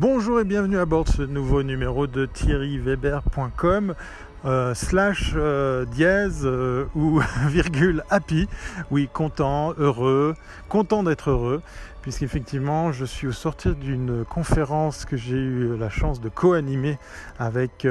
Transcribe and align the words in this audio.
Bonjour 0.00 0.38
et 0.38 0.44
bienvenue 0.44 0.78
à 0.78 0.86
bord 0.86 1.06
de 1.06 1.10
ce 1.10 1.22
nouveau 1.22 1.64
numéro 1.64 2.06
de 2.06 2.24
thierryweber.com 2.24 3.96
euh, 4.44 4.72
slash 4.72 5.32
euh, 5.34 5.86
dièse 5.86 6.42
euh, 6.44 6.84
ou 6.94 7.20
virgule 7.48 8.04
happy. 8.08 8.46
Oui, 8.92 9.08
content, 9.12 9.74
heureux, 9.76 10.36
content 10.68 11.02
d'être 11.02 11.30
heureux 11.30 11.62
puisqu'effectivement 12.02 12.92
je 12.92 13.04
suis 13.04 13.26
au 13.26 13.32
sortir 13.32 13.74
d'une 13.74 14.24
conférence 14.24 15.04
que 15.04 15.16
j'ai 15.16 15.36
eu 15.36 15.76
la 15.76 15.90
chance 15.90 16.20
de 16.20 16.28
co-animer 16.28 16.98
avec 17.38 17.86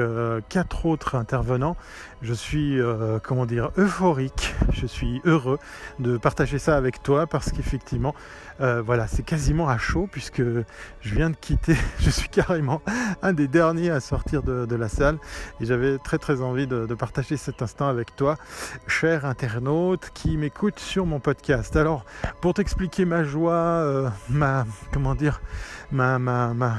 quatre 0.48 0.86
autres 0.86 1.14
intervenants. 1.14 1.76
Je 2.20 2.34
suis, 2.34 2.78
comment 3.22 3.46
dire, 3.46 3.70
euphorique, 3.78 4.54
je 4.72 4.86
suis 4.86 5.20
heureux 5.24 5.58
de 6.00 6.16
partager 6.16 6.58
ça 6.58 6.76
avec 6.76 7.02
toi 7.02 7.26
parce 7.26 7.52
qu'effectivement, 7.52 8.14
voilà, 8.58 9.06
c'est 9.06 9.22
quasiment 9.22 9.68
à 9.68 9.78
chaud 9.78 10.08
puisque 10.10 10.42
je 10.42 11.14
viens 11.14 11.30
de 11.30 11.36
quitter, 11.36 11.76
je 12.00 12.10
suis 12.10 12.28
carrément 12.28 12.82
un 13.22 13.32
des 13.32 13.48
derniers 13.48 13.90
à 13.90 14.00
sortir 14.00 14.42
de, 14.42 14.66
de 14.66 14.76
la 14.76 14.88
salle 14.88 15.18
et 15.60 15.64
j'avais 15.64 15.98
très 15.98 16.18
très 16.18 16.40
envie 16.42 16.66
de, 16.66 16.94
partager 16.94 17.36
cet 17.36 17.62
instant 17.62 17.86
avec 17.86 18.16
toi, 18.16 18.36
cher 18.86 19.24
internaute 19.24 20.10
qui 20.14 20.36
m'écoute 20.36 20.78
sur 20.78 21.06
mon 21.06 21.20
podcast. 21.20 21.76
Alors, 21.76 22.04
pour 22.40 22.54
t'expliquer 22.54 23.04
ma 23.04 23.22
joie, 23.22 23.52
euh, 23.52 23.97
ma, 24.28 24.66
comment 24.92 25.14
dire, 25.14 25.40
ma, 25.90 26.18
ma, 26.18 26.52
ma 26.54 26.78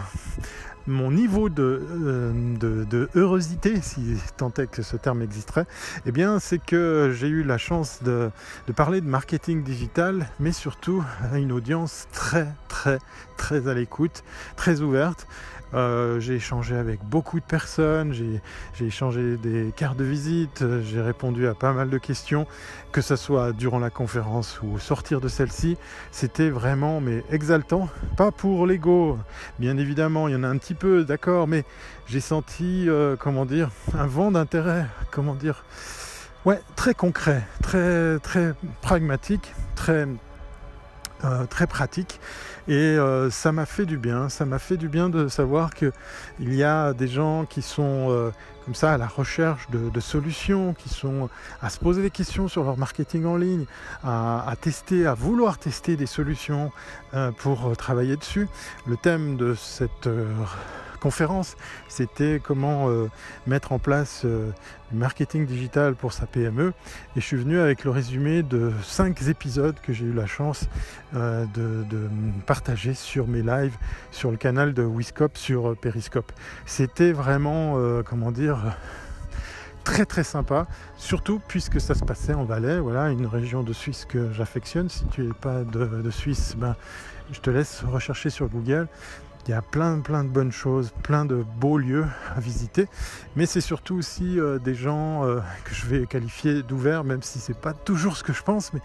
mon 0.90 1.12
niveau 1.12 1.50
de, 1.50 1.82
euh, 1.90 2.58
de, 2.58 2.84
de, 2.84 3.10
si 3.82 4.18
tant 4.38 4.52
est 4.58 4.68
que 4.68 4.82
ce 4.82 4.98
terme 4.98 5.22
existerait, 5.22 5.66
eh 6.06 6.12
bien, 6.12 6.40
c'est 6.40 6.60
que 6.60 7.14
j'ai 7.16 7.28
eu 7.28 7.44
la 7.44 7.58
chance 7.58 8.04
de, 8.04 8.32
de, 8.68 8.74
parler 8.74 9.00
de 9.02 9.08
marketing 9.08 9.64
digital, 9.64 10.30
mais 10.40 10.52
surtout 10.52 11.04
à 11.32 11.38
une 11.38 11.52
audience 11.52 12.08
très, 12.12 12.48
très, 12.68 13.00
très 13.38 13.68
à 13.68 13.74
l'écoute, 13.74 14.24
très 14.56 14.82
ouverte. 14.82 15.28
Euh, 15.74 16.20
j'ai 16.20 16.36
échangé 16.36 16.76
avec 16.76 17.04
beaucoup 17.04 17.40
de 17.40 17.46
personnes, 17.46 18.14
j'ai 18.14 18.86
échangé 18.86 19.38
des 19.38 19.72
cartes 19.76 19.98
de 19.98 20.04
visite, 20.04 20.64
j'ai 20.82 21.02
répondu 21.02 21.48
à 21.48 21.54
pas 21.54 21.74
mal 21.74 21.90
de 21.90 21.98
questions, 21.98 22.48
que 22.92 23.02
ce 23.02 23.16
soit 23.16 23.52
durant 23.54 23.80
la 23.80 23.92
conférence 23.92 24.60
ou 24.64 24.80
sortir 24.80 25.22
de 25.22 25.28
celle-ci. 25.28 25.78
C'était 26.12 26.50
vraiment 26.50 27.02
mais 27.02 27.24
exaltant, 27.30 27.88
pas 28.18 28.32
pour 28.32 28.66
l'ego, 28.66 29.20
bien 29.60 29.78
évidemment, 29.78 30.28
il 30.28 30.34
y 30.34 30.36
en 30.36 30.44
a 30.44 30.48
un 30.48 30.58
petit 30.58 30.74
peu, 30.80 31.04
d'accord, 31.04 31.48
mais 31.48 31.66
j'ai 32.08 32.22
senti, 32.22 32.90
euh, 32.90 33.16
comment 33.18 33.46
dire, 33.46 33.70
un 33.98 34.08
vent 34.08 34.32
d'intérêt, 34.32 34.86
comment 35.12 35.36
dire, 35.36 35.64
ouais, 36.46 36.60
très 36.76 36.94
concret, 36.94 37.44
très, 37.62 38.18
très 38.20 38.54
pragmatique, 38.82 39.54
très 39.76 40.08
euh, 41.26 41.46
très 41.46 41.68
pratique 41.68 42.22
et 42.70 42.74
euh, 42.74 43.32
ça 43.32 43.52
m'a 43.52 43.66
fait 43.66 43.88
du 43.88 43.98
bien. 43.98 44.30
Ça 44.30 44.46
m'a 44.46 44.60
fait 44.60 44.78
du 44.78 44.88
bien 44.88 45.10
de 45.10 45.28
savoir 45.28 45.74
qu'il 45.74 45.92
y 46.40 46.64
a 46.64 46.94
des 46.94 47.08
gens 47.08 47.46
qui 47.46 47.64
sont 47.64 48.08
euh, 48.12 48.32
comme 48.64 48.76
ça 48.76 48.94
à 48.94 48.98
la 48.98 49.08
recherche 49.08 49.68
de, 49.72 50.00
solutions, 50.00 50.76
qui 50.76 50.88
sont 50.88 51.30
à 51.64 51.72
se 51.72 51.80
poser 51.80 52.04
des 52.04 52.12
questions 52.12 52.48
sur 52.48 52.64
leur 52.64 52.78
marketing 52.78 53.26
en 53.26 53.36
ligne, 53.36 53.66
à, 54.04 54.54
tester, 54.62 55.08
à 55.08 55.16
vouloir 55.16 55.58
tester 55.58 55.96
des 55.96 56.06
solutions 56.06 56.72
pour 57.40 57.76
travailler 57.76 58.16
dessus. 58.16 58.48
Le 58.86 58.96
thème 58.96 59.36
de 59.38 59.56
cette 59.56 60.08
conférence, 61.00 61.58
c'était 61.88 62.40
comment 62.44 62.90
euh, 62.90 63.08
mettre 63.48 63.72
en 63.72 63.80
place 63.80 64.22
euh, 64.26 64.52
du 64.92 64.98
marketing 64.98 65.46
digital 65.46 65.96
pour 65.96 66.14
sa 66.14 66.26
PME. 66.26 66.74
Et 67.16 67.22
je 67.22 67.26
suis 67.26 67.38
venu 67.38 67.60
avec 67.60 67.84
le 67.84 67.92
résumé 67.92 68.44
de 68.44 68.72
cinq 68.84 69.22
épisodes 69.24 69.76
que 69.82 69.94
j'ai 69.94 70.06
eu 70.06 70.14
la 70.14 70.28
chance 70.28 70.68
euh, 71.16 71.46
de, 71.56 71.86
partager 72.46 72.94
sur 72.94 73.28
mes 73.28 73.42
lives, 73.42 73.78
sur 74.12 74.32
le 74.32 74.38
canal 74.38 74.74
de 74.74 74.84
Wiscop, 74.84 75.38
sur 75.38 75.76
Periscope. 75.78 76.32
C'était 76.66 77.12
vraiment, 77.12 77.78
comment 78.04 78.32
dire, 78.32 78.76
très 79.84 80.06
très 80.06 80.24
sympa, 80.24 80.68
surtout 80.98 81.42
puisque 81.48 81.80
ça 81.80 81.96
se 81.96 82.04
passait 82.04 82.34
en 82.34 82.44
Valais, 82.44 82.80
voilà, 82.80 83.10
une 83.10 83.26
région 83.26 83.64
de 83.64 83.74
Suisse 83.74 84.06
que 84.06 84.32
j'affectionne. 84.34 84.90
Si 84.90 85.06
tu 85.08 85.24
n'es 85.24 85.34
pas 85.34 85.64
de, 85.64 86.02
de 86.02 86.12
Suisse, 86.12 86.56
ben, 86.58 86.76
je 87.32 87.40
te 87.40 87.50
laisse 87.50 87.84
rechercher 87.84 88.30
sur 88.30 88.48
Google. 88.48 88.88
Il 89.48 89.52
y 89.52 89.54
a 89.54 89.62
plein 89.62 90.00
plein 90.00 90.24
de 90.24 90.30
bonnes 90.30 90.52
choses, 90.52 90.92
plein 91.02 91.26
de 91.26 91.44
beaux 91.60 91.78
lieux 91.78 92.06
à 92.36 92.40
visiter, 92.40 92.88
mais 93.36 93.46
c'est 93.46 93.62
surtout 93.62 93.96
aussi 93.96 94.40
euh, 94.40 94.60
des 94.60 94.76
gens 94.76 95.26
euh, 95.26 95.40
que 95.64 95.74
je 95.74 95.86
vais 95.88 96.06
qualifier 96.06 96.62
d'ouverts, 96.62 97.04
même 97.04 97.24
si 97.24 97.40
c'est 97.40 97.58
pas 97.58 97.74
toujours 97.74 98.16
ce 98.18 98.24
que 98.24 98.34
je 98.34 98.44
pense, 98.44 98.74
mais 98.74 98.82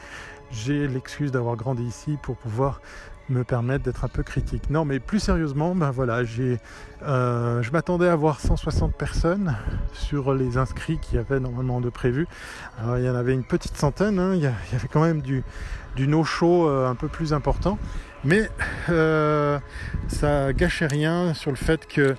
j'ai 0.50 0.88
l'excuse 0.88 1.32
d'avoir 1.32 1.56
grandi 1.56 1.82
ici 1.82 2.16
pour 2.22 2.36
pouvoir 2.36 2.80
me 3.28 3.44
permettre 3.44 3.84
d'être 3.84 4.04
un 4.04 4.08
peu 4.08 4.22
critique. 4.22 4.70
Non, 4.70 4.84
mais 4.84 5.00
plus 5.00 5.20
sérieusement, 5.20 5.74
ben 5.74 5.90
voilà, 5.90 6.24
j'ai, 6.24 6.58
euh, 7.02 7.62
je 7.62 7.70
m'attendais 7.70 8.08
à 8.08 8.12
avoir 8.12 8.40
160 8.40 8.94
personnes 8.94 9.56
sur 9.92 10.34
les 10.34 10.56
inscrits 10.56 10.98
qui 10.98 11.18
avaient 11.18 11.40
normalement 11.40 11.80
de 11.80 11.90
prévu. 11.90 12.26
Il 12.96 13.04
y 13.04 13.08
en 13.08 13.14
avait 13.14 13.32
une 13.32 13.44
petite 13.44 13.76
centaine, 13.76 14.18
hein. 14.18 14.34
il, 14.34 14.42
y 14.42 14.46
avait 14.46 14.88
quand 14.90 15.02
même 15.02 15.22
du, 15.22 15.42
du 15.96 16.08
no-show 16.08 16.68
un 16.68 16.94
peu 16.94 17.08
plus 17.08 17.32
important. 17.32 17.78
Mais 18.24 18.48
euh, 18.88 19.58
ça 20.08 20.52
gâchait 20.54 20.86
rien 20.86 21.34
sur 21.34 21.50
le 21.50 21.56
fait 21.56 21.86
que 21.86 22.16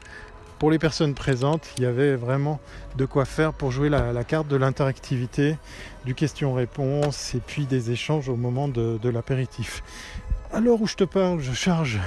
pour 0.60 0.70
les 0.70 0.78
personnes 0.80 1.16
présentes, 1.16 1.68
il 1.78 1.84
y 1.84 1.88
avait 1.88 2.16
vraiment 2.16 2.60
de 2.96 3.06
quoi 3.06 3.26
faire 3.26 3.54
pour 3.54 3.72
jouer 3.72 3.90
la, 3.90 4.24
carte 4.24 4.48
de 4.48 4.56
l'interactivité, 4.56 5.58
du 6.06 6.14
question-réponse 6.14 7.36
et 7.36 7.40
puis 7.40 7.66
des 7.66 7.92
échanges 7.92 8.30
au 8.30 8.36
moment 8.36 8.68
de, 8.68 9.10
l'apéritif. 9.10 9.84
Alors 10.56 10.82
où 10.82 10.88
je 10.88 10.96
te 10.96 11.04
parle, 11.04 11.42
je 11.42 11.52
charge, 11.52 12.00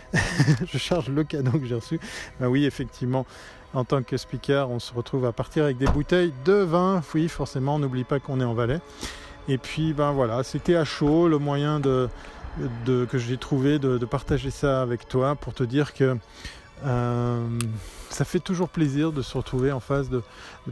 je 0.14 0.78
charge 0.78 1.10
le 1.10 1.22
cadeau 1.22 1.58
que 1.58 1.66
j'ai 1.66 1.74
reçu. 1.74 2.00
Ben 2.40 2.48
oui, 2.48 2.64
effectivement, 2.64 3.26
en 3.74 3.84
tant 3.84 4.02
que 4.02 4.16
speaker, 4.16 4.70
on 4.70 4.78
se 4.78 4.94
retrouve 4.94 5.26
à 5.26 5.32
partir 5.32 5.64
avec 5.64 5.76
des 5.76 5.84
bouteilles 5.84 6.32
de 6.46 6.54
vin. 6.54 7.02
Oui, 7.14 7.28
forcément, 7.28 7.74
on 7.74 7.78
n'oublie 7.78 8.04
pas 8.04 8.20
qu'on 8.20 8.40
est 8.40 8.44
en 8.44 8.54
Valais. 8.54 8.80
Et 9.48 9.58
puis, 9.58 9.92
ben 9.92 10.12
voilà, 10.12 10.42
c'était 10.44 10.76
à 10.76 10.86
chaud, 10.86 11.28
le 11.28 11.36
moyen 11.36 11.78
de, 11.78 12.08
que 12.86 13.18
j'ai 13.18 13.36
trouvé 13.36 13.78
de, 13.78 14.02
partager 14.06 14.50
ça 14.50 14.80
avec 14.80 15.06
toi 15.06 15.34
pour 15.34 15.52
te 15.52 15.62
dire 15.62 15.92
que 15.92 16.16
euh, 16.86 17.46
ça 18.08 18.24
fait 18.24 18.40
toujours 18.40 18.70
plaisir 18.70 19.12
de 19.12 19.20
se 19.20 19.36
retrouver 19.36 19.72
en 19.72 19.80
face 19.80 20.08
de, 20.08 20.22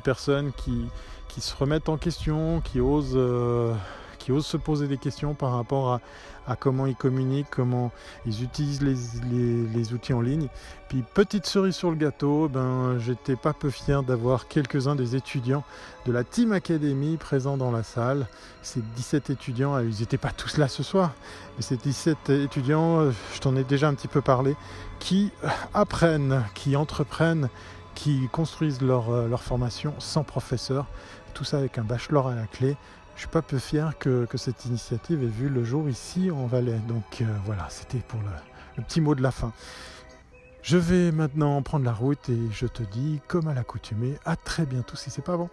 personnes 0.02 0.50
qui, 0.56 0.86
qui, 1.28 1.42
se 1.42 1.54
remettent 1.54 1.90
en 1.90 1.98
question, 1.98 2.62
qui 2.62 2.80
osent, 2.80 3.12
euh, 3.16 3.74
qui 4.22 4.30
osent 4.30 4.46
se 4.46 4.56
poser 4.56 4.86
des 4.86 4.98
questions 4.98 5.34
par 5.34 5.52
rapport 5.52 5.98
à, 6.46 6.56
comment 6.56 6.86
ils 6.86 6.94
communiquent, 6.94 7.50
comment 7.50 7.90
ils 8.24 8.44
utilisent 8.44 8.80
les, 8.82 9.92
outils 9.92 10.12
en 10.12 10.20
ligne. 10.20 10.48
Puis 10.88 11.02
petite 11.14 11.44
cerise 11.46 11.74
sur 11.74 11.90
le 11.90 11.96
gâteau, 11.96 12.48
ben 12.48 12.98
j'étais 12.98 13.34
pas 13.34 13.52
peu 13.52 13.70
fier 13.70 14.04
d'avoir 14.04 14.46
quelques-uns 14.46 14.94
des 14.94 15.16
étudiants 15.16 15.64
de 16.06 16.12
la 16.12 16.22
Team 16.22 16.52
Academy 16.52 17.16
présents 17.16 17.56
dans 17.56 17.72
la 17.72 17.82
salle. 17.82 18.28
Ces 18.62 18.80
17 18.94 19.30
étudiants, 19.30 19.78
ils 19.80 19.98
n'étaient 20.00 20.18
pas 20.18 20.30
tous 20.30 20.56
là 20.56 20.68
ce 20.68 20.84
soir, 20.84 21.12
mais 21.56 21.62
ces 21.62 21.76
17 21.76 22.30
étudiants, 22.30 23.00
euh, 23.00 23.10
je 23.34 23.40
t'en 23.40 23.56
ai 23.56 23.64
déjà 23.64 23.88
un 23.88 23.94
petit 23.94 24.08
peu 24.08 24.20
parlé, 24.20 24.54
qui 25.00 25.32
euh, 25.42 25.48
apprennent, 25.74 26.44
qui 26.54 26.76
entreprennent, 26.76 27.48
qui 27.96 28.28
construisent 28.30 28.82
leur, 28.82 29.10
euh, 29.10 29.26
leur 29.26 29.42
formation 29.42 29.94
sans 29.98 30.22
professeur, 30.22 30.86
tout 31.34 31.44
ça 31.44 31.58
avec 31.58 31.78
un 31.78 31.82
bachelor 31.82 32.28
à 32.28 32.34
la 32.36 32.46
clé. 32.46 32.76
Je 33.22 33.28
suis 33.28 33.32
pas 33.32 33.40
peu 33.40 33.60
fier 33.60 33.96
que, 34.00 34.26
cette 34.34 34.64
initiative 34.64 35.22
ait 35.22 35.26
vu 35.26 35.48
le 35.48 35.62
jour 35.62 35.88
ici 35.88 36.32
en 36.32 36.46
Valais. 36.46 36.80
Donc 36.88 37.20
euh, 37.20 37.24
voilà, 37.44 37.68
c'était 37.70 38.00
pour 38.00 38.18
le, 38.18 38.82
petit 38.82 39.00
mot 39.00 39.14
de 39.14 39.22
la 39.22 39.30
fin. 39.30 39.52
Je 40.60 40.76
vais 40.76 41.12
maintenant 41.12 41.62
prendre 41.62 41.84
la 41.84 41.92
route 41.92 42.28
et 42.28 42.48
je 42.50 42.66
te 42.66 42.82
dis, 42.82 43.20
comme 43.28 43.46
à 43.46 43.54
l'accoutumée, 43.54 44.18
à 44.24 44.34
très 44.34 44.66
bientôt 44.66 44.96
si 44.96 45.08
c'est 45.08 45.22
pas 45.22 45.36
bon. 45.36 45.48